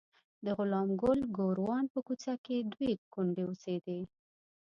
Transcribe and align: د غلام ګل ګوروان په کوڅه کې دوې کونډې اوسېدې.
د 0.45 0.47
غلام 0.57 0.89
ګل 1.01 1.19
ګوروان 1.37 1.85
په 1.93 1.99
کوڅه 2.07 2.33
کې 2.45 2.57
دوې 2.71 2.91
کونډې 3.13 3.43
اوسېدې. 3.47 3.99